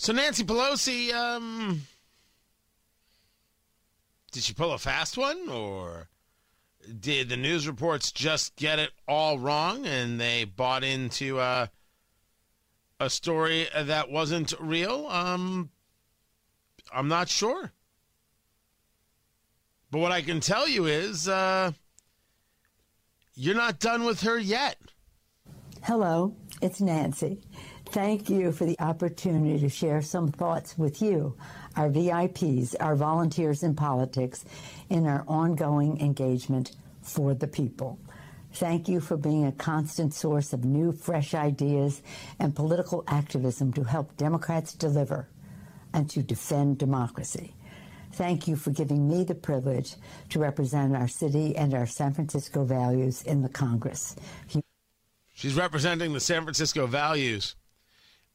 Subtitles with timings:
[0.00, 1.82] So Nancy Pelosi, um,
[4.32, 6.08] did she pull a fast one, or
[7.00, 11.66] did the news reports just get it all wrong and they bought into uh,
[12.98, 15.06] a story that wasn't real?
[15.06, 15.68] Um,
[16.90, 17.70] I'm not sure.
[19.90, 21.72] But what I can tell you is uh,
[23.34, 24.78] you're not done with her yet.
[25.82, 27.40] Hello, it's Nancy.
[27.86, 31.36] Thank you for the opportunity to share some thoughts with you,
[31.76, 34.44] our VIPs, our volunteers in politics,
[34.88, 36.72] in our ongoing engagement
[37.02, 37.98] for the people.
[38.52, 42.02] Thank you for being a constant source of new, fresh ideas
[42.38, 45.28] and political activism to help Democrats deliver
[45.94, 47.54] and to defend democracy.
[48.12, 49.94] Thank you for giving me the privilege
[50.30, 54.16] to represent our city and our San Francisco values in the Congress.
[55.40, 57.56] She's representing the San Francisco values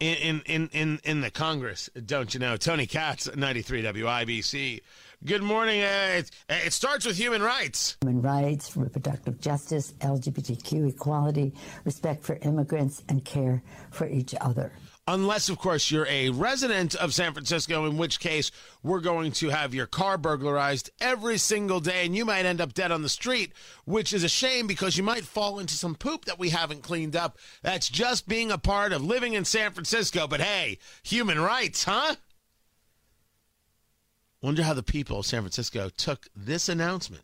[0.00, 2.56] in in in in the Congress, don't you know?
[2.56, 4.80] Tony Katz, 93 WIBC.
[5.22, 5.82] Good morning.
[5.82, 7.98] Uh, it, it, starts with human rights.
[8.02, 11.52] Human rights, reproductive justice, LGBTQ equality,
[11.84, 14.72] respect for immigrants, and care for each other.
[15.08, 18.50] Unless, of course, you're a resident of San Francisco, in which case
[18.82, 22.74] we're going to have your car burglarized every single day, and you might end up
[22.74, 23.52] dead on the street,
[23.84, 27.14] which is a shame because you might fall into some poop that we haven't cleaned
[27.14, 27.38] up.
[27.62, 30.26] That's just being a part of living in San Francisco.
[30.26, 32.16] But hey, human rights, huh?
[34.42, 37.22] Wonder how the people of San Francisco took this announcement.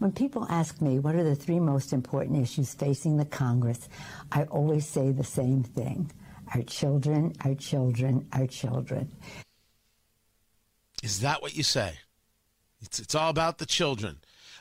[0.00, 3.88] When people ask me what are the three most important issues facing the Congress,
[4.30, 6.10] I always say the same thing
[6.54, 9.10] our children, our children, our children.
[11.02, 11.94] Is that what you say?
[12.80, 14.18] It's, it's all about the children.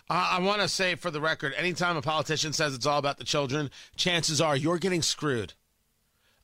[0.09, 3.23] I want to say for the record anytime a politician says it's all about the
[3.23, 5.53] children, chances are you're getting screwed.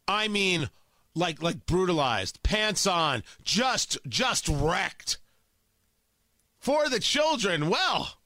[0.07, 0.69] I mean,
[1.13, 5.17] like like brutalized, pants on, just just wrecked.
[6.59, 8.17] For the children, well,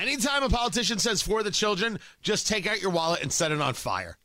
[0.00, 3.60] anytime a politician says for the children, just take out your wallet and set it
[3.60, 4.18] on fire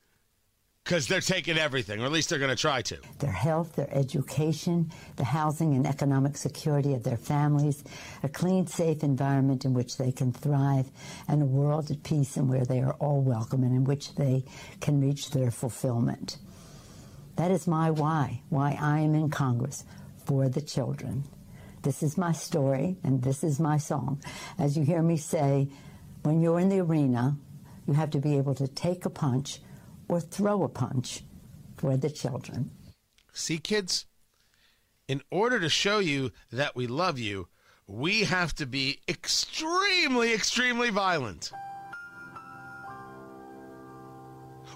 [0.84, 2.98] because they're taking everything, or at least they're going to try to.
[3.20, 7.84] Their health, their education, the housing and economic security of their families,
[8.22, 10.92] a clean, safe environment in which they can thrive,
[11.28, 14.44] and a world at peace and where they are all welcome and in which they
[14.82, 16.38] can reach their fulfillment.
[17.38, 19.86] That is my why, why I am in Congress
[20.26, 21.24] for the children.
[21.84, 24.22] This is my story and this is my song.
[24.60, 25.70] As you hear me say,
[26.24, 27.38] when you're in the arena,
[27.88, 29.60] you have to be able to take a punch
[30.14, 31.24] or throw a punch
[31.76, 32.70] for the children.
[33.34, 34.06] See, kids,
[35.08, 37.48] in order to show you that we love you,
[37.88, 41.52] we have to be extremely, extremely violent.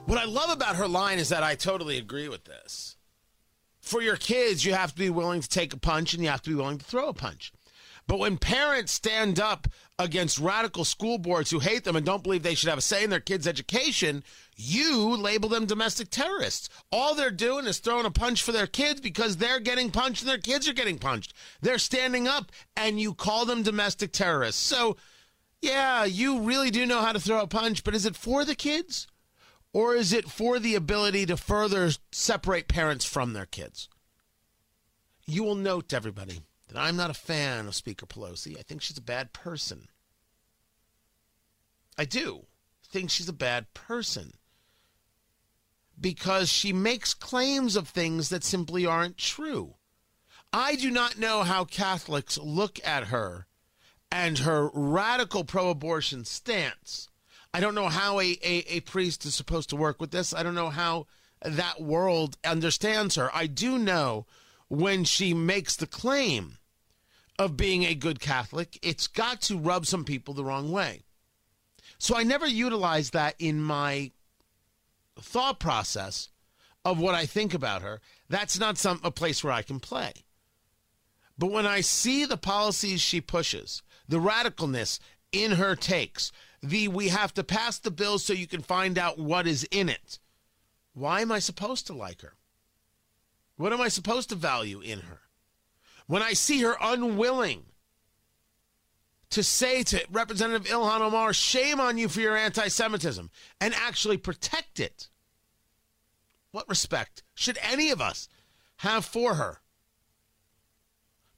[0.08, 2.98] What I love about her line is that I totally agree with this.
[3.80, 6.42] For your kids, you have to be willing to take a punch and you have
[6.42, 7.54] to be willing to throw a punch.
[8.08, 9.68] But when parents stand up
[10.00, 13.04] against radical school boards who hate them and don't believe they should have a say
[13.04, 14.24] in their kids' education,
[14.56, 16.70] you label them domestic terrorists.
[16.90, 20.30] All they're doing is throwing a punch for their kids because they're getting punched and
[20.30, 21.34] their kids are getting punched.
[21.62, 24.62] They're standing up and you call them domestic terrorists.
[24.62, 24.96] So,
[25.62, 28.56] yeah, you really do know how to throw a punch, but is it for the
[28.56, 29.08] kids?
[29.74, 33.90] Or is it for the ability to further separate parents from their kids?
[35.26, 38.58] You will note, everybody, that I'm not a fan of Speaker Pelosi.
[38.58, 39.88] I think she's a bad person.
[41.98, 42.46] I do
[42.84, 44.34] think she's a bad person
[46.00, 49.76] because she makes claims of things that simply aren't true.
[50.54, 53.48] I do not know how Catholics look at her
[54.12, 57.10] and her radical pro abortion stance.
[57.54, 60.34] I don't know how a, a, a, priest is supposed to work with this.
[60.34, 61.08] I don't know how
[61.42, 63.30] that world understands her.
[63.34, 64.26] I do know
[64.70, 66.58] when she makes the claim
[67.40, 71.04] of being a good Catholic, it's got to rub some people the wrong way.
[71.98, 74.12] So I never utilize that in my
[75.20, 76.30] thought process
[76.86, 78.02] of what I think about her.
[78.30, 80.14] That's not some a place where I can play.
[81.38, 85.00] But when I see the policies she pushes, the radicalness
[85.32, 86.32] in her takes,
[86.64, 89.90] the we have to pass the bill so you can find out what is in
[89.90, 90.20] it.
[90.94, 92.34] Why am I supposed to like her?
[93.58, 95.22] What am I supposed to value in her?
[96.06, 97.66] When I see her unwilling
[99.32, 104.18] to say to Representative Ilhan Omar, shame on you for your anti Semitism, and actually
[104.18, 105.10] protect it,
[106.52, 108.30] what respect should any of us
[108.78, 109.60] have for her?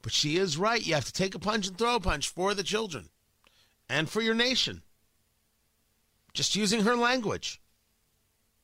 [0.02, 0.86] But she is right.
[0.86, 3.10] You have to take a punch and throw a punch for the children
[3.90, 4.84] and for your nation.
[6.34, 7.60] Just using her language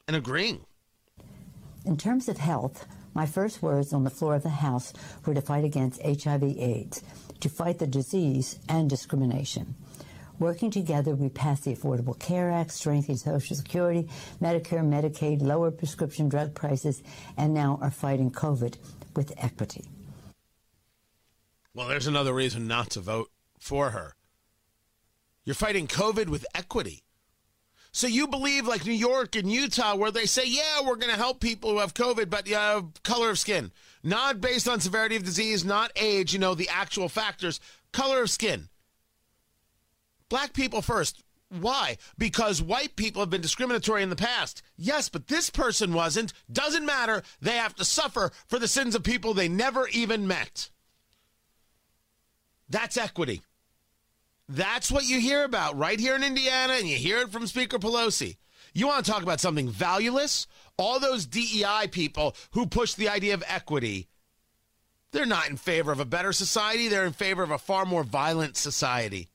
[0.08, 0.66] and agreeing.
[1.84, 4.91] In terms of health, My first words on the floor of the House
[5.25, 7.01] were to fight against HIV/AIDS,
[7.39, 9.75] to fight the disease and discrimination.
[10.38, 14.09] Working together, we passed the Affordable Care Act, strengthened Social Security,
[14.41, 17.01] Medicare, Medicaid, lowered prescription drug prices,
[17.38, 18.75] and now are fighting COVID
[19.15, 19.85] with equity.
[21.73, 24.15] Well, there's another reason not to vote for her.
[25.45, 27.03] You're fighting COVID with equity.
[27.95, 31.18] So you believe, like New York and Utah, where they say, yeah, we're going to
[31.18, 33.71] help people who have COVID, but uh, color of skin,
[34.03, 37.62] not based on severity of disease, not age, you know, the actual factors,
[37.94, 38.68] color of skin.
[40.27, 41.24] Black people first.
[41.47, 41.95] Why?
[42.18, 44.62] Because white people have been discriminatory in the past.
[44.75, 46.33] Yes, but this person wasn't.
[46.51, 47.24] Doesn't matter.
[47.39, 50.69] They have to suffer for the sins of people they never even met.
[52.69, 53.41] That's equity.
[54.47, 57.80] That's what you hear about right here in Indiana, and you hear it from Speaker
[57.80, 58.38] Pelosi.
[58.74, 60.47] You want to talk about something valueless?
[60.77, 64.07] All those DEI people who push the idea of equity,
[65.12, 66.88] they're not in favor of a better society.
[66.88, 69.30] They're in favor of a far more violent society.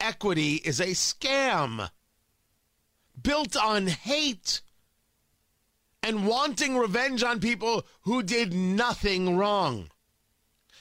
[0.00, 1.88] Equity is a scam
[3.20, 4.60] built on hate
[6.02, 9.90] and wanting revenge on people who did nothing wrong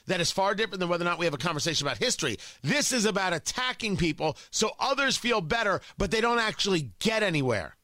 [0.07, 2.37] that is far different than whether or not we have a conversation about history.
[2.63, 7.75] This is about attacking people so others feel better, but they don't actually get anywhere.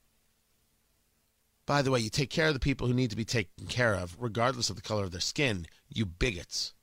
[1.65, 3.95] By the way, you take care of the people who need to be taken care
[3.95, 6.73] of, regardless of the color of their skin, you bigots.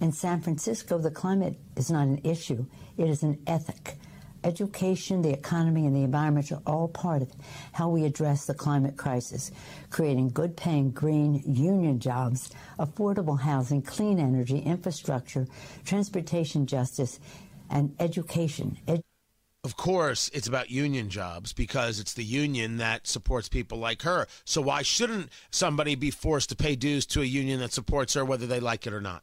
[0.00, 2.66] In San Francisco, the climate is not an issue,
[2.96, 3.98] it is an ethic.
[4.42, 7.30] Education, the economy, and the environment are all part of
[7.72, 9.50] how we address the climate crisis,
[9.90, 15.46] creating good paying green union jobs, affordable housing, clean energy, infrastructure,
[15.84, 17.20] transportation justice,
[17.68, 18.78] and education.
[18.88, 19.02] Ed-
[19.62, 24.26] of course, it's about union jobs because it's the union that supports people like her.
[24.46, 28.24] So, why shouldn't somebody be forced to pay dues to a union that supports her,
[28.24, 29.22] whether they like it or not?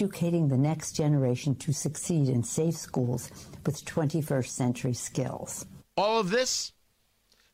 [0.00, 3.30] Educating the next generation to succeed in safe schools
[3.66, 5.66] with 21st century skills.
[5.94, 6.72] All of this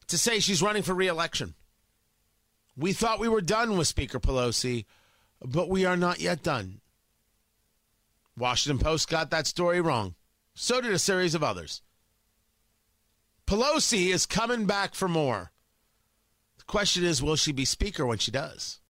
[0.07, 1.55] to say she's running for reelection.
[2.77, 4.85] We thought we were done with Speaker Pelosi,
[5.45, 6.81] but we are not yet done.
[8.39, 10.15] Washington Post got that story wrong.
[10.55, 11.83] So did a series of others.
[13.47, 15.51] Pelosi is coming back for more.
[16.59, 18.79] The question is will she be Speaker when she does?